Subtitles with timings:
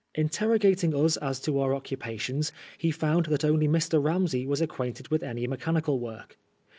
[0.15, 4.03] Interrogating us as to our occupations, he found that only Mr.
[4.03, 6.39] Ramsey was acquainted with any mechanical work.